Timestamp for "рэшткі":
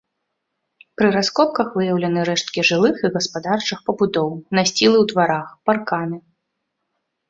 2.31-2.65